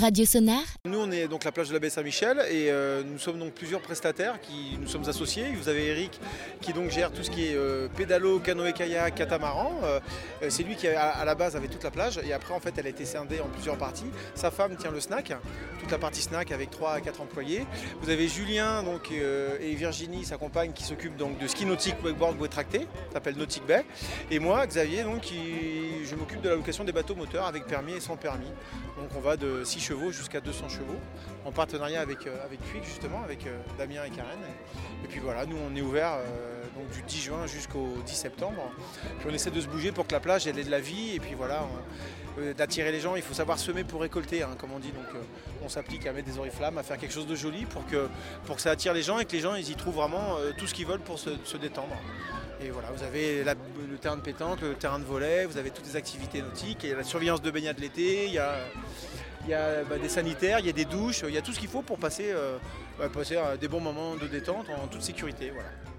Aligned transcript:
Radio 0.00 0.26
Sonar 0.26 0.60
Nous, 0.84 0.98
on 0.98 1.10
est 1.10 1.26
donc 1.26 1.44
la 1.44 1.52
plage 1.52 1.68
de 1.68 1.72
la 1.72 1.78
baie 1.78 1.88
Saint-Michel 1.88 2.38
et 2.50 2.70
euh, 2.70 3.02
nous 3.02 3.18
sommes 3.18 3.38
donc 3.38 3.52
plusieurs 3.52 3.80
prestataires 3.80 4.38
qui 4.42 4.76
nous 4.78 4.88
sommes 4.88 5.08
associés. 5.08 5.46
Vous 5.54 5.70
avez 5.70 5.86
Eric 5.86 6.20
qui 6.60 6.74
donc 6.74 6.90
gère 6.90 7.10
tout 7.12 7.22
ce 7.22 7.30
qui 7.30 7.46
est 7.46 7.54
euh, 7.54 7.88
pédalo, 7.88 8.38
canoë-kayak, 8.40 9.14
catamaran. 9.14 9.72
Euh, 9.84 10.00
c'est 10.50 10.64
lui 10.64 10.76
qui 10.76 10.86
à 10.86 11.24
la 11.24 11.34
base 11.34 11.56
avait 11.56 11.68
toute 11.68 11.82
la 11.82 11.90
plage 11.90 12.20
et 12.26 12.34
après 12.34 12.52
en 12.52 12.60
fait 12.60 12.74
elle 12.76 12.86
a 12.86 12.90
été 12.90 13.06
scindée 13.06 13.40
en 13.40 13.46
plusieurs 13.46 13.78
parties. 13.78 14.10
Sa 14.34 14.50
femme 14.50 14.76
tient 14.76 14.90
le 14.90 15.00
snack, 15.00 15.32
toute 15.80 15.90
la 15.90 15.98
partie 15.98 16.20
snack 16.20 16.52
avec 16.52 16.70
3 16.70 16.92
à 16.92 17.00
4 17.00 17.22
employés. 17.22 17.64
Vous 18.02 18.10
avez 18.10 18.28
Julien 18.28 18.82
donc, 18.82 19.10
et 19.10 19.74
Virginie, 19.74 20.24
sa 20.24 20.36
compagne, 20.36 20.72
qui 20.72 20.84
s'occupe 20.84 21.16
donc 21.16 21.38
de 21.38 21.46
ski 21.46 21.64
nautique, 21.64 21.96
wakeboard, 22.04 22.36
bouée 22.36 22.48
tractée, 22.48 22.86
s'appelle 23.12 23.36
Nautic 23.36 23.64
Bay. 23.66 23.84
Et 24.30 24.38
moi, 24.38 24.66
Xavier, 24.66 25.04
donc, 25.04 25.22
je 25.24 26.14
m'occupe 26.16 26.42
de 26.42 26.50
la 26.50 26.56
location 26.56 26.84
des 26.84 26.92
bateaux 26.92 27.14
moteurs 27.14 27.46
avec 27.46 27.66
permis 27.66 27.94
et 27.94 28.00
sans 28.00 28.16
permis. 28.16 28.50
Donc 28.98 29.10
on 29.16 29.20
va 29.20 29.36
de 29.36 29.62
6 29.64 29.85
jusqu'à 30.10 30.40
200 30.40 30.68
chevaux, 30.68 30.98
en 31.44 31.52
partenariat 31.52 32.00
avec, 32.00 32.26
euh, 32.26 32.44
avec 32.44 32.58
justement, 32.84 33.22
avec 33.22 33.46
euh, 33.46 33.56
Damien 33.78 34.04
et 34.04 34.10
Karen. 34.10 34.38
Et, 35.04 35.08
puis 35.08 35.20
voilà, 35.20 35.46
nous 35.46 35.56
on 35.56 35.74
est 35.76 35.80
ouvert 35.80 36.14
euh, 36.14 36.62
donc, 36.74 36.90
du 36.90 37.02
10 37.02 37.22
juin 37.22 37.46
jusqu'au 37.46 37.96
10 38.04 38.14
septembre. 38.14 38.70
Puis 39.18 39.28
on 39.30 39.34
essaie 39.34 39.50
de 39.50 39.60
se 39.60 39.68
bouger 39.68 39.92
pour 39.92 40.06
que 40.06 40.12
la 40.12 40.20
plage 40.20 40.46
elle 40.46 40.58
ait 40.58 40.64
de 40.64 40.70
la 40.70 40.80
vie 40.80 41.14
et 41.14 41.20
puis 41.20 41.34
voilà, 41.34 41.64
d'attirer 42.56 42.90
les 42.90 43.00
gens. 43.00 43.16
Il 43.16 43.22
faut 43.22 43.34
savoir 43.34 43.58
semer 43.58 43.84
pour 43.84 44.00
récolter, 44.00 44.42
hein, 44.42 44.56
comme 44.58 44.72
on 44.72 44.78
dit. 44.78 44.90
Donc 44.90 45.22
on 45.64 45.68
s'applique 45.68 46.06
à 46.06 46.12
mettre 46.12 46.30
des 46.30 46.38
oriflammes, 46.38 46.78
à 46.78 46.82
faire 46.82 46.98
quelque 46.98 47.14
chose 47.14 47.26
de 47.26 47.36
joli 47.36 47.64
pour 47.64 47.86
que, 47.86 48.08
pour 48.44 48.56
que 48.56 48.62
ça 48.62 48.72
attire 48.72 48.92
les 48.92 49.02
gens 49.02 49.18
et 49.18 49.24
que 49.24 49.32
les 49.32 49.40
gens 49.40 49.54
ils 49.54 49.70
y 49.70 49.76
trouvent 49.76 49.96
vraiment 49.96 50.36
tout 50.58 50.66
ce 50.66 50.74
qu'ils 50.74 50.86
veulent 50.86 51.00
pour 51.00 51.18
se, 51.18 51.56
détendre. 51.56 51.96
Et 52.60 52.70
voilà, 52.70 52.90
vous 52.90 53.02
avez 53.02 53.44
le 53.44 53.98
terrain 53.98 54.16
de 54.16 54.22
pétanque, 54.22 54.62
le 54.62 54.74
terrain 54.74 54.98
de 54.98 55.04
volet, 55.04 55.44
vous 55.44 55.58
avez 55.58 55.70
toutes 55.70 55.86
les 55.86 55.96
activités 55.96 56.40
nautiques, 56.40 56.78
il 56.84 56.90
y 56.90 56.92
a 56.92 56.96
la 56.96 57.04
surveillance 57.04 57.42
de 57.42 57.50
baignade 57.50 57.78
l'été, 57.78 58.26
il 58.26 58.32
y 58.32 58.38
a 58.38 58.56
il 59.46 59.50
y 59.50 59.54
a 59.54 59.84
bah, 59.84 59.98
des 59.98 60.08
sanitaires, 60.08 60.58
il 60.58 60.66
y 60.66 60.68
a 60.68 60.72
des 60.72 60.84
douches, 60.84 61.22
il 61.26 61.34
y 61.34 61.38
a 61.38 61.42
tout 61.42 61.52
ce 61.52 61.60
qu'il 61.60 61.68
faut 61.68 61.82
pour 61.82 61.98
passer, 61.98 62.30
euh, 62.30 62.58
bah, 62.98 63.08
passer 63.08 63.36
euh, 63.36 63.56
des 63.56 63.68
bons 63.68 63.80
moments 63.80 64.16
de 64.16 64.26
détente 64.26 64.66
en 64.70 64.88
toute 64.88 65.02
sécurité. 65.02 65.52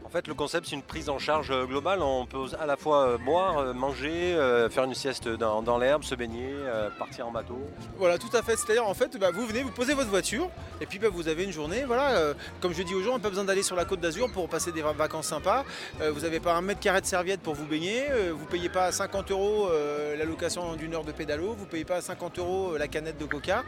En 0.07 0.09
fait, 0.09 0.25
le 0.27 0.33
concept, 0.33 0.67
c'est 0.69 0.75
une 0.77 0.83
prise 0.83 1.09
en 1.09 1.19
charge 1.19 1.51
euh, 1.51 1.65
globale. 1.65 2.01
On 2.01 2.25
peut 2.25 2.45
à 2.61 2.65
la 2.65 2.77
fois 2.77 3.07
euh, 3.07 3.17
boire, 3.17 3.57
euh, 3.57 3.73
manger, 3.73 4.37
faire 4.71 4.85
une 4.85 4.93
sieste 4.93 5.27
dans, 5.27 5.77
l'herbe, 5.77 6.05
se 6.05 6.15
baigner, 6.15 6.55
partir 6.97 7.27
en 7.27 7.31
bateau. 7.31 7.59
Voilà, 7.97 8.17
tout 8.17 8.29
à 8.31 8.41
fait. 8.41 8.55
C'est-à-dire, 8.55 8.87
en 8.87 8.93
fait, 8.93 9.17
bah, 9.17 9.31
vous 9.33 9.45
venez, 9.45 9.63
vous 9.63 9.71
posez 9.71 9.93
votre 9.93 10.09
voiture, 10.09 10.49
et 10.79 10.85
puis 10.85 10.97
bah, 10.97 11.09
vous 11.11 11.27
avez 11.27 11.43
une 11.43 11.51
journée. 11.51 11.83
Voilà, 11.85 12.33
comme 12.61 12.73
je 12.73 12.83
dis 12.83 12.95
aux 12.95 13.01
gens, 13.01 13.11
on 13.11 13.17
n'a 13.17 13.19
pas 13.19 13.29
besoin 13.29 13.43
d'aller 13.43 13.63
sur 13.63 13.75
la 13.75 13.83
côte 13.83 13.99
d'Azur 13.99 14.31
pour 14.31 14.47
passer 14.47 14.71
des 14.71 14.81
vacances 14.81 15.27
sympas. 15.27 15.65
vous 15.99 16.21
n'avez 16.21 16.39
pas 16.39 16.55
un 16.55 16.61
mètre 16.61 16.79
carré 16.79 17.01
de 17.01 17.05
serviette 17.05 17.41
pour 17.41 17.55
vous 17.55 17.65
baigner. 17.65 18.05
vous 18.31 18.45
ne 18.45 18.49
payez 18.49 18.69
pas 18.69 18.85
à 18.85 18.91
50 18.93 19.31
euros 19.31 19.69
la 20.17 20.23
location 20.23 20.75
d'une 20.75 20.93
heure 20.93 21.03
de 21.03 21.11
pédalo. 21.11 21.53
Vous 21.53 21.65
ne 21.65 21.69
payez 21.69 21.85
pas 21.85 21.97
à 21.97 22.01
50 22.01 22.39
euros 22.39 22.77
la 22.77 22.87
canette 22.87 23.17
de 23.17 23.25
coca. 23.25 23.63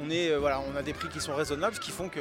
On, 0.00 0.10
est, 0.10 0.34
voilà, 0.34 0.60
on 0.60 0.76
a 0.76 0.82
des 0.82 0.92
prix 0.92 1.08
qui 1.08 1.20
sont 1.20 1.36
raisonnables, 1.36 1.76
ce 1.76 1.80
qui 1.80 1.92
font 1.92 2.08
que 2.08 2.20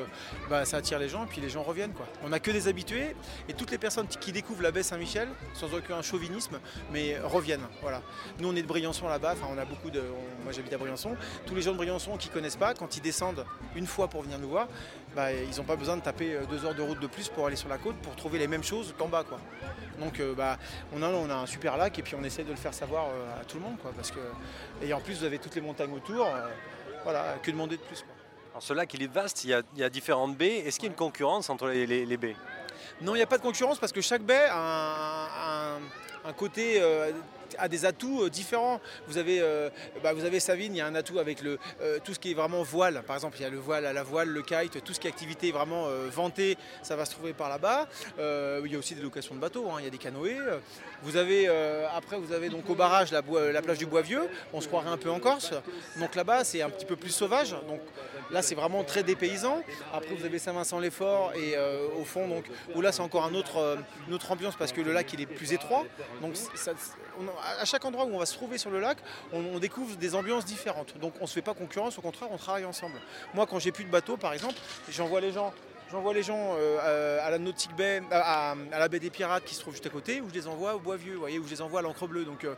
bah, 0.49 0.65
ça 0.65 0.77
attire 0.77 0.99
les 0.99 1.09
gens, 1.09 1.23
et 1.23 1.27
puis 1.27 1.41
les 1.41 1.49
gens 1.49 1.63
reviennent. 1.63 1.93
On 2.23 2.29
n'a 2.29 2.39
que 2.39 2.51
des 2.51 2.67
habitués, 2.67 3.15
et 3.49 3.53
toutes 3.63 3.71
les 3.71 3.77
personnes 3.77 4.07
qui 4.07 4.33
découvrent 4.33 4.61
la 4.61 4.71
baie 4.71 4.83
Saint-Michel, 4.83 5.29
sans 5.53 5.73
aucun 5.73 6.01
chauvinisme, 6.01 6.59
mais 6.91 7.17
reviennent. 7.23 7.65
Voilà. 7.81 8.01
Nous, 8.39 8.49
on 8.49 8.55
est 8.57 8.61
de 8.61 8.67
Briançon 8.67 9.07
là-bas, 9.07 9.35
enfin, 9.37 9.47
on 9.49 9.57
a 9.57 9.63
beaucoup 9.63 9.89
de. 9.89 10.03
moi, 10.43 10.51
j'habite 10.51 10.73
à 10.73 10.77
Briançon. 10.77 11.15
Tous 11.45 11.55
les 11.55 11.61
gens 11.61 11.71
de 11.71 11.77
Briançon 11.77 12.17
qui 12.17 12.27
ne 12.27 12.33
connaissent 12.33 12.57
pas, 12.57 12.73
quand 12.73 12.97
ils 12.97 13.01
descendent 13.01 13.45
une 13.77 13.87
fois 13.87 14.09
pour 14.09 14.23
venir 14.23 14.37
nous 14.37 14.49
voir, 14.49 14.67
bah, 15.15 15.31
ils 15.31 15.55
n'ont 15.55 15.63
pas 15.63 15.77
besoin 15.77 15.95
de 15.95 16.01
taper 16.01 16.33
euh, 16.33 16.41
deux 16.49 16.65
heures 16.65 16.75
de 16.75 16.81
route 16.81 16.99
de 16.99 17.07
plus 17.07 17.29
pour 17.29 17.47
aller 17.47 17.55
sur 17.55 17.69
la 17.69 17.77
côte 17.77 17.95
pour 18.01 18.17
trouver 18.17 18.37
les 18.37 18.49
mêmes 18.49 18.65
choses 18.65 18.93
qu'en 18.97 19.07
bas. 19.07 19.23
Quoi. 19.23 19.39
Donc, 19.97 20.19
euh, 20.19 20.35
bah, 20.35 20.57
on, 20.93 21.01
a, 21.01 21.07
on 21.07 21.29
a 21.29 21.35
un 21.35 21.45
super 21.45 21.77
lac 21.77 21.97
et 21.97 22.01
puis 22.01 22.15
on 22.15 22.23
essaie 22.25 22.43
de 22.43 22.49
le 22.49 22.57
faire 22.57 22.73
savoir 22.73 23.05
euh, 23.05 23.41
à 23.41 23.45
tout 23.45 23.55
le 23.55 23.63
monde. 23.63 23.77
Quoi, 23.81 23.93
parce 23.95 24.11
que... 24.11 24.19
Et 24.81 24.91
en 24.91 24.99
plus, 24.99 25.19
vous 25.19 25.23
avez 25.23 25.39
toutes 25.39 25.55
les 25.55 25.61
montagnes 25.61 25.93
autour. 25.93 26.27
voilà, 27.03 27.37
que 27.41 27.49
demander 27.49 27.77
de 27.77 27.81
plus 27.81 28.01
quoi. 28.01 28.13
Alors 28.51 28.61
ce 28.61 28.73
lac, 28.73 28.93
il 28.93 29.03
est 29.03 29.11
vaste, 29.11 29.45
il 29.45 29.61
y 29.77 29.83
a, 29.83 29.89
différentes 29.89 30.35
baies. 30.35 30.57
Est-ce 30.57 30.77
qu'il 30.77 30.87
y 30.87 30.89
a 30.89 30.91
une 30.91 30.97
concurrence 30.97 31.49
entre 31.49 31.69
les 31.69 32.17
baies? 32.17 32.35
Non, 33.01 33.15
il 33.15 33.17
n'y 33.17 33.23
a 33.23 33.27
pas 33.27 33.37
de 33.37 33.43
concurrence 33.43 33.79
parce 33.79 33.91
que 33.91 34.01
chaque 34.01 34.21
baie 34.21 34.47
a 34.49 35.77
un, 36.25 36.33
côté 36.33 36.81
euh, 36.81 37.11
a 37.57 37.67
des 37.67 37.85
atouts 37.85 38.23
euh, 38.23 38.29
différents. 38.29 38.79
Vous 39.07 39.17
avez, 39.17 39.39
euh, 39.41 39.69
bah, 40.03 40.13
vous 40.13 40.25
avez 40.25 40.39
Savine, 40.39 40.75
il 40.75 40.77
y 40.77 40.81
a 40.81 40.87
un 40.87 40.95
atout 40.95 41.19
avec 41.19 41.41
le, 41.41 41.57
tout 42.03 42.13
ce 42.13 42.19
qui 42.19 42.31
est 42.31 42.33
vraiment 42.33 42.63
voile. 42.63 43.03
Par 43.05 43.15
exemple, 43.15 43.37
il 43.39 43.43
y 43.43 43.45
a 43.45 43.49
le 43.49 43.57
voile 43.57 43.85
à 43.85 43.93
la 43.93 44.03
voile, 44.03 44.29
le 44.29 44.41
kite, 44.41 44.83
tout 44.83 44.93
ce 44.93 44.99
qui 44.99 45.07
est 45.07 45.09
activité 45.09 45.51
vraiment 45.51 45.87
vantée, 46.11 46.57
ça 46.81 46.95
va 46.95 47.05
se 47.05 47.11
trouver 47.11 47.33
par 47.33 47.49
là-bas. 47.49 47.87
il 48.17 48.71
y 48.71 48.75
a 48.75 48.77
aussi 48.77 48.95
des 48.95 49.01
locations 49.01 49.35
de 49.35 49.39
bateaux, 49.39 49.69
hein. 49.69 49.75
il 49.79 49.85
y 49.85 49.87
a 49.87 49.91
des 49.91 49.97
canoës. 49.97 50.59
Vous 51.03 51.17
avez, 51.17 51.47
après, 51.95 52.17
vous 52.17 52.31
avez 52.31 52.49
donc 52.49 52.69
au 52.69 52.75
barrage 52.75 53.11
la, 53.11 53.21
la, 53.51 53.61
plage 53.61 53.77
du 53.77 53.85
Bois-Vieux, 53.85 54.29
on 54.53 54.61
se 54.61 54.67
croirait 54.67 54.89
un 54.89 54.97
peu 54.97 55.09
en 55.09 55.19
Corse. 55.19 55.53
Donc 55.97 56.15
là-bas, 56.15 56.43
c'est 56.43 56.61
un 56.61 56.69
petit 56.69 56.85
peu 56.85 56.95
plus 56.95 57.11
sauvage. 57.11 57.51
Donc 57.67 57.81
là, 58.31 58.41
c'est 58.41 58.55
vraiment 58.55 58.83
très 58.83 59.03
dépaysant. 59.03 59.61
Après, 59.93 60.15
vous 60.15 60.25
avez 60.25 60.39
Saint-Vincent-les-Forts 60.39 61.33
et 61.35 61.55
au 61.99 62.05
fond, 62.05 62.27
donc, 62.27 62.45
où 62.75 62.81
là, 62.81 62.91
c'est 62.91 63.01
encore 63.01 63.25
un 63.25 63.33
autre, 63.33 63.77
une 64.07 64.13
autre 64.13 64.31
ambiance 64.31 64.55
parce 64.55 64.71
que 64.71 64.81
le 64.81 64.93
lac, 64.93 65.11
il 65.13 65.21
est 65.21 65.25
plus 65.25 65.53
étroit. 65.53 65.85
Donc 66.21 66.33
à 67.59 67.65
chaque 67.65 67.85
endroit 67.85 68.05
où 68.05 68.13
on 68.13 68.19
va 68.19 68.25
se 68.25 68.33
trouver 68.33 68.57
sur 68.57 68.69
le 68.69 68.79
lac, 68.79 68.97
on, 69.31 69.59
découvre 69.59 69.95
des 69.95 70.15
ambiances 70.15 70.45
différentes. 70.45 70.97
Donc 70.99 71.13
on 71.19 71.23
ne 71.23 71.27
se 71.27 71.33
fait 71.33 71.41
pas 71.41 71.53
concurrence, 71.53 71.97
au 71.97 72.01
contraire, 72.01 72.29
on 72.31 72.37
travaille 72.37 72.65
ensemble. 72.65 72.99
Moi, 73.33 73.45
quand 73.45 73.59
j'ai 73.59 73.71
plus 73.71 73.85
de 73.85 73.89
bateau, 73.89 74.17
par 74.17 74.33
exemple, 74.33 74.55
j'envoie 74.89 75.21
les 75.21 75.31
gens 75.31 75.53
J'envoie 75.93 76.15
les 76.15 76.23
gens 76.23 76.55
euh, 76.57 77.19
à 77.21 77.29
la 77.29 77.37
Nautique 77.37 77.75
Bay, 77.75 78.01
à, 78.09 78.55
la 78.71 78.87
baie 78.87 78.97
des 78.97 79.11
Pirates 79.11 79.43
qui 79.45 79.53
se 79.53 79.59
trouve 79.59 79.75
juste 79.75 79.85
à 79.85 79.91
côté, 79.91 80.21
ou 80.21 80.29
je 80.29 80.33
les 80.33 80.47
envoie 80.47 80.73
au 80.73 80.79
Bois 80.79 80.97
Vieux, 80.97 81.13
voyez, 81.17 81.37
ou 81.37 81.45
je 81.45 81.51
les 81.51 81.61
envoie 81.61 81.81
à 81.81 81.83
l'encre 81.83 82.07
bleue. 82.07 82.25
Donc 82.25 82.45
euh, 82.45 82.55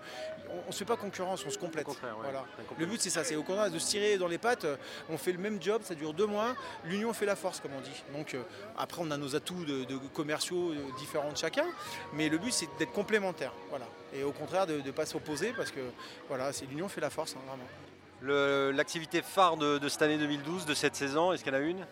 on 0.63 0.68
ne 0.68 0.72
se 0.72 0.78
fait 0.78 0.85
pas 0.85 0.96
concurrence, 0.96 1.44
on 1.45 1.50
se 1.50 1.57
complète. 1.57 1.85
voilà. 2.22 2.45
Le 2.79 2.85
but 2.85 3.01
c'est 3.01 3.09
ça, 3.09 3.25
c'est 3.25 3.35
au 3.35 3.44
contraire 3.44 3.69
de 3.69 3.78
se 3.78 3.90
tirer 3.90 4.18
dans 4.18 4.29
les 4.29 4.38
pattes. 4.38 4.66
On 5.09 5.18
fait 5.18 5.34
le 5.34 5.40
même 5.40 5.62
job, 5.62 5.81
ça 5.84 5.95
dure 5.95 6.13
deux 6.13 6.28
mois. 6.28 6.56
L'union 6.85 7.12
fait 7.12 7.25
la 7.25 7.35
force, 7.35 7.59
comme 7.59 7.74
on 7.78 7.81
dit. 7.81 8.03
Donc 8.13 8.35
euh, 8.35 8.41
après 8.78 9.01
on 9.03 9.12
a 9.12 9.18
nos 9.18 9.35
atouts 9.35 9.66
de, 9.66 9.97
commerciaux 10.13 10.72
différents 10.97 11.34
de 11.34 11.38
chacun, 11.38 11.66
mais 12.13 12.29
le 12.29 12.38
but 12.38 12.53
c'est 12.53 12.69
d'être 12.79 12.94
complémentaire. 12.94 13.51
Voilà. 13.69 13.85
Et 14.13 14.24
au 14.24 14.31
contraire 14.31 14.66
de 14.66 14.79
ne 14.79 14.91
pas 14.91 15.06
s'opposer 15.06 15.51
parce 15.57 15.72
que 15.72 15.81
voilà, 16.29 16.53
c'est 16.53 16.68
l'union 16.68 16.88
fait 16.88 17.01
la 17.01 17.09
force, 17.09 17.35
hein, 17.35 17.41
vraiment. 17.45 18.72
L'activité 18.72 19.22
phare 19.22 19.57
de, 19.57 19.78
de 19.78 19.90
cette 19.90 20.03
année 20.03 20.18
2012, 20.18 20.66
de 20.66 20.74
cette 20.74 20.95
saison, 20.95 21.34
est-ce 21.34 21.44
qu'il 21.44 21.51
y 21.51 21.56
en 21.56 21.59
a 21.59 21.62
une? 21.62 21.85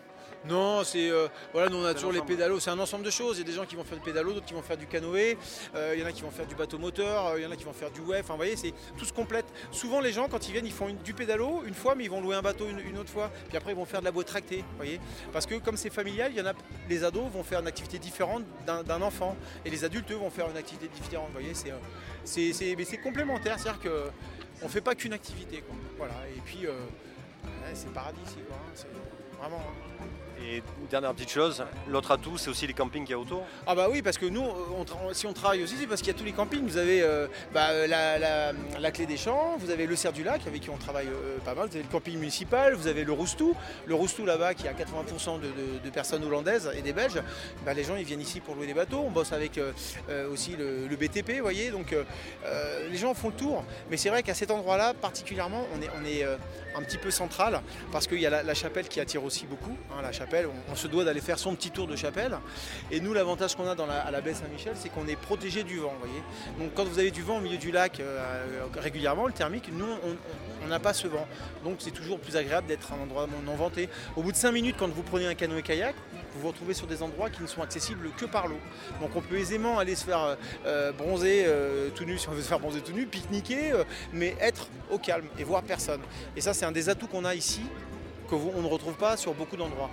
Non, 0.46 0.84
c'est 0.84 1.10
euh, 1.10 1.28
voilà, 1.52 1.70
nous 1.70 1.78
on 1.78 1.84
a 1.86 1.94
toujours 1.94 2.12
les 2.12 2.20
pédalos, 2.20 2.60
c'est 2.60 2.70
un 2.70 2.78
ensemble 2.78 3.04
de 3.04 3.10
choses. 3.10 3.38
Il 3.38 3.40
y 3.40 3.44
a 3.44 3.46
des 3.46 3.56
gens 3.56 3.64
qui 3.64 3.76
vont 3.76 3.84
faire 3.84 3.96
du 3.96 4.04
pédalo, 4.04 4.32
d'autres 4.32 4.44
qui 4.44 4.52
vont 4.52 4.62
faire 4.62 4.76
du 4.76 4.86
canoë, 4.86 5.38
euh, 5.74 5.94
il 5.94 6.00
y 6.00 6.04
en 6.04 6.06
a 6.06 6.12
qui 6.12 6.22
vont 6.22 6.30
faire 6.30 6.46
du 6.46 6.54
bateau 6.54 6.78
moteur, 6.78 7.28
euh, 7.28 7.40
il 7.40 7.44
y 7.44 7.46
en 7.46 7.50
a 7.50 7.56
qui 7.56 7.64
vont 7.64 7.72
faire 7.72 7.90
du 7.90 8.00
web. 8.00 8.22
Enfin, 8.22 8.34
vous 8.34 8.38
voyez, 8.38 8.56
c'est 8.56 8.74
tout 8.98 9.06
se 9.06 9.12
complète. 9.12 9.46
Souvent, 9.70 10.00
les 10.00 10.12
gens 10.12 10.28
quand 10.28 10.46
ils 10.46 10.52
viennent, 10.52 10.66
ils 10.66 10.72
font 10.72 10.94
du 11.02 11.14
pédalo 11.14 11.62
une 11.66 11.72
fois, 11.72 11.94
mais 11.94 12.04
ils 12.04 12.10
vont 12.10 12.20
louer 12.20 12.36
un 12.36 12.42
bateau 12.42 12.66
une, 12.68 12.98
autre 12.98 13.10
fois. 13.10 13.30
Puis 13.48 13.56
après, 13.56 13.72
ils 13.72 13.76
vont 13.76 13.86
faire 13.86 14.00
de 14.00 14.04
la 14.04 14.12
boîte 14.12 14.26
tractée, 14.26 14.64
voyez. 14.76 15.00
Parce 15.32 15.46
que 15.46 15.54
comme 15.54 15.78
c'est 15.78 15.90
familial, 15.90 16.30
il 16.32 16.38
y 16.38 16.42
en 16.42 16.46
a 16.46 16.52
les 16.90 17.04
ados 17.04 17.24
vont 17.32 17.42
faire 17.42 17.60
une 17.60 17.66
activité 17.66 17.98
différente 17.98 18.44
d'un 18.66 19.02
enfant, 19.02 19.36
et 19.64 19.70
les 19.70 19.84
adultes 19.84 20.10
eux, 20.10 20.16
vont 20.16 20.30
faire 20.30 20.50
une 20.50 20.56
activité 20.58 20.88
différente. 20.88 21.28
Vous 21.28 21.40
voyez, 21.40 21.54
c'est 21.54 22.52
c'est 22.52 22.98
complémentaire, 22.98 23.58
c'est-à-dire 23.58 23.80
que 23.80 24.10
on 24.62 24.68
fait 24.68 24.82
pas 24.82 24.94
qu'une 24.94 25.14
activité, 25.14 25.64
Voilà. 25.96 26.14
Et 26.36 26.40
puis 26.40 26.66
c'est 27.72 27.92
paradis 27.92 28.20
ici, 28.26 28.38
quoi. 28.46 28.56
Hein. 28.56 29.38
Vraiment. 29.38 29.56
Hein. 29.58 30.04
Et 30.42 30.62
dernière 30.90 31.14
petite 31.14 31.30
chose, 31.30 31.64
l'autre 31.88 32.10
atout, 32.10 32.38
c'est 32.38 32.50
aussi 32.50 32.66
les 32.66 32.72
campings 32.72 33.04
qu'il 33.04 33.12
y 33.12 33.14
a 33.14 33.18
autour 33.18 33.42
Ah 33.66 33.74
bah 33.74 33.88
oui, 33.90 34.02
parce 34.02 34.18
que 34.18 34.26
nous, 34.26 34.44
si 35.12 35.26
on 35.26 35.32
travaille 35.32 35.62
aussi, 35.62 35.74
c'est 35.78 35.86
parce 35.86 36.00
qu'il 36.00 36.12
y 36.12 36.14
a 36.14 36.18
tous 36.18 36.24
les 36.24 36.32
campings. 36.32 36.64
Vous 36.64 36.76
avez 36.76 37.02
euh, 37.02 37.26
bah, 37.52 37.86
la, 37.86 38.90
Clé 38.90 39.06
des 39.06 39.16
Champs, 39.16 39.56
vous 39.58 39.70
avez 39.70 39.86
le 39.86 39.96
Cerf 39.96 40.12
du 40.12 40.22
Lac, 40.22 40.46
avec 40.46 40.62
qui 40.62 40.70
on 40.70 40.76
travaille 40.76 41.08
euh, 41.08 41.38
pas 41.44 41.54
mal, 41.54 41.68
vous 41.68 41.74
avez 41.74 41.84
le 41.84 41.90
camping 41.90 42.18
municipal, 42.18 42.74
vous 42.74 42.86
avez 42.86 43.04
le 43.04 43.12
Roustou. 43.12 43.56
Le 43.86 43.94
Roustou 43.94 44.24
là-bas, 44.24 44.54
qui 44.54 44.68
a 44.68 44.72
80% 44.72 45.40
de, 45.40 45.90
personnes 45.90 46.24
hollandaises 46.24 46.70
et 46.76 46.82
des 46.82 46.92
Belges, 46.92 47.22
bah, 47.64 47.74
les 47.74 47.84
gens 47.84 47.96
ils 47.96 48.04
viennent 48.04 48.20
ici 48.20 48.40
pour 48.40 48.54
louer 48.54 48.66
des 48.66 48.74
bateaux. 48.74 49.02
On 49.06 49.10
bosse 49.10 49.32
avec 49.32 49.58
euh, 49.58 49.72
aussi 50.30 50.56
le, 50.56 50.94
BTP, 50.94 51.36
vous 51.36 51.42
voyez, 51.42 51.70
donc 51.70 51.94
les 52.90 52.96
gens 52.96 53.14
font 53.14 53.28
le 53.28 53.34
tour. 53.34 53.64
Mais 53.90 53.96
c'est 53.96 54.08
vrai 54.10 54.22
qu'à 54.22 54.34
cet 54.34 54.50
endroit-là, 54.50 54.94
particulièrement, 54.94 55.66
on 55.74 56.04
est, 56.04 56.24
un 56.76 56.82
petit 56.82 56.98
peu 56.98 57.10
central, 57.10 57.60
parce 57.92 58.06
qu'il 58.06 58.20
y 58.20 58.26
a 58.26 58.42
la, 58.42 58.54
chapelle 58.54 58.88
qui 58.88 59.00
attire 59.00 59.24
aussi 59.24 59.46
beaucoup. 59.46 59.76
Hein, 59.90 60.02
on, 60.70 60.74
se 60.74 60.86
doit 60.86 61.04
d'aller 61.04 61.20
faire 61.20 61.38
son 61.38 61.54
petit 61.54 61.70
tour 61.70 61.86
de 61.86 61.96
chapelle. 61.96 62.36
Et 62.90 63.00
nous, 63.00 63.12
l'avantage 63.12 63.54
qu'on 63.54 63.66
a 63.66 63.74
à 63.94 64.10
la 64.10 64.20
baie 64.20 64.34
Saint-Michel, 64.34 64.74
c'est 64.76 64.88
qu'on 64.88 65.06
est 65.06 65.16
protégé 65.16 65.62
du 65.62 65.78
vent. 65.78 65.94
Voyez 65.98 66.22
Donc 66.58 66.74
quand 66.74 66.84
vous 66.84 66.98
avez 66.98 67.10
du 67.10 67.22
vent 67.22 67.38
au 67.38 67.40
milieu 67.40 67.58
du 67.58 67.70
lac 67.70 68.00
euh, 68.00 68.64
régulièrement, 68.76 69.26
le 69.26 69.32
thermique, 69.32 69.70
nous, 69.72 69.86
on 70.62 70.66
n'a 70.66 70.78
pas 70.78 70.92
ce 70.92 71.08
vent. 71.08 71.26
Donc 71.64 71.76
c'est 71.78 71.90
toujours 71.90 72.18
plus 72.18 72.36
agréable 72.36 72.66
d'être 72.66 72.92
à 72.92 72.96
un 72.96 73.00
endroit 73.00 73.26
non 73.44 73.54
venté. 73.54 73.88
Au 74.16 74.22
bout 74.22 74.32
de 74.32 74.36
5 74.36 74.52
minutes, 74.52 74.76
quand 74.78 74.88
vous 74.88 75.02
prenez 75.02 75.26
un 75.26 75.34
canoë-kayak, 75.34 75.94
vous 76.34 76.40
vous 76.40 76.48
retrouvez 76.48 76.74
sur 76.74 76.86
des 76.86 77.02
endroits 77.02 77.30
qui 77.30 77.42
ne 77.42 77.46
sont 77.46 77.62
accessibles 77.62 78.10
que 78.16 78.24
par 78.24 78.48
l'eau. 78.48 78.58
Donc 79.00 79.14
on 79.14 79.20
peut 79.20 79.36
aisément 79.36 79.78
aller 79.78 79.94
se 79.94 80.04
faire 80.04 80.36
euh, 80.66 80.92
bronzer 80.92 81.44
euh, 81.46 81.90
tout 81.94 82.04
nu, 82.04 82.18
si 82.18 82.28
on 82.28 82.32
veut 82.32 82.42
se 82.42 82.48
faire 82.48 82.60
bronzer 82.60 82.80
tout 82.80 82.92
nu, 82.92 83.06
pique-niquer, 83.06 83.72
mais 84.12 84.34
être 84.40 84.68
au 84.90 84.98
calme 84.98 85.26
et 85.38 85.44
voir 85.44 85.62
personne. 85.62 86.00
Et 86.36 86.40
ça, 86.40 86.54
c'est 86.54 86.64
un 86.64 86.72
des 86.72 86.88
atouts 86.88 87.06
qu'on 87.06 87.24
a 87.24 87.34
ici, 87.34 87.60
qu'on 88.28 88.62
ne 88.62 88.68
retrouve 88.68 88.94
pas 88.94 89.16
sur 89.16 89.34
beaucoup 89.34 89.56
d'endroits 89.56 89.90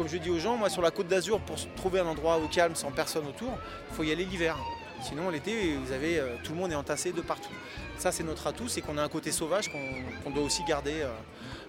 comme 0.00 0.08
je 0.08 0.16
dis 0.16 0.30
aux 0.30 0.38
gens, 0.38 0.56
moi 0.56 0.70
sur 0.70 0.80
la 0.80 0.90
côte 0.90 1.08
d'Azur, 1.08 1.40
pour 1.40 1.56
trouver 1.74 2.00
un 2.00 2.06
endroit 2.06 2.38
au 2.38 2.48
calme 2.48 2.74
sans 2.74 2.90
personne 2.90 3.26
autour, 3.26 3.52
il 3.90 3.94
faut 3.94 4.02
y 4.02 4.10
aller 4.10 4.24
l'hiver. 4.24 4.56
Sinon 5.02 5.28
l'été, 5.28 5.76
vous 5.76 5.92
avez 5.92 6.18
euh, 6.18 6.36
tout 6.42 6.52
le 6.52 6.58
monde 6.58 6.72
est 6.72 6.74
entassé 6.74 7.12
de 7.12 7.20
partout. 7.20 7.52
Ça 7.98 8.10
c'est 8.10 8.22
notre 8.22 8.46
atout, 8.46 8.66
c'est 8.66 8.80
qu'on 8.80 8.96
a 8.96 9.02
un 9.02 9.10
côté 9.10 9.30
sauvage 9.30 9.70
qu'on 9.70 10.30
doit 10.30 10.42
aussi 10.42 10.64
garder. 10.64 11.02
Euh, 11.02 11.12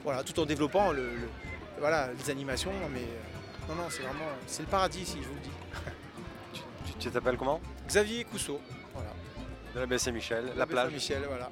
voilà, 0.06 0.24
tout 0.24 0.40
en 0.40 0.46
développant 0.46 0.94
le, 0.94 1.10
voilà, 1.78 2.10
les 2.18 2.30
animations. 2.30 2.72
Mais 2.94 3.04
non, 3.68 3.76
non, 3.76 3.90
c'est 3.90 4.02
vraiment 4.02 4.32
c'est 4.48 4.62
le 4.62 4.70
paradis 4.70 5.02
ici, 5.02 5.18
je 5.22 5.28
vous 5.28 5.36
le 5.36 5.42
dis. 5.42 6.96
Tu 7.00 7.10
t'appelles 7.12 7.36
comment? 7.36 7.60
Xavier 7.86 8.24
Cousseau. 8.24 8.62
Voilà. 8.94 9.10
De 9.76 9.80
la 9.82 9.86
baie 9.88 9.98
Saint-Michel, 9.98 10.46
la, 10.46 10.56
La 10.56 10.66
plage. 10.66 10.88
Saint-Michel, 10.88 11.24
voilà. 11.28 11.50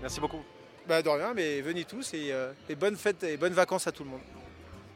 Merci 0.00 0.20
beaucoup. 0.20 0.42
Bah 0.88 1.00
de 1.02 1.08
rien, 1.08 1.32
mais 1.34 1.60
venez 1.60 1.84
tous 1.84 2.12
et, 2.14 2.32
et 2.68 2.74
bonnes 2.74 2.96
fêtes 2.96 3.24
et 3.24 3.36
bonnes 3.36 3.54
vacances 3.54 3.86
à 3.86 3.92
tout 3.92 4.04
le 4.04 4.10
monde. 4.10 4.20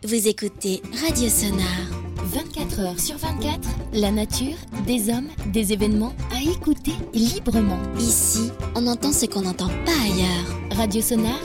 Vous 0.04 0.28
écoutez 0.28 0.82
Radio 1.06 1.28
Sonar. 1.28 1.66
24 2.24 2.80
heures 2.80 3.00
sur 3.00 3.16
24, 3.16 3.58
la 3.94 4.10
nature, 4.10 4.56
des 4.86 5.08
hommes, 5.08 5.28
des 5.46 5.72
événements 5.72 6.14
à 6.30 6.42
écouter 6.42 6.92
librement. 7.14 7.78
Ici, 7.98 8.52
on 8.74 8.86
entend 8.86 9.12
ce 9.12 9.24
qu'on 9.26 9.40
n'entend 9.42 9.68
pas 9.68 9.92
ailleurs. 10.04 10.44
Radio 10.76 11.00
Sonar, 11.00 11.38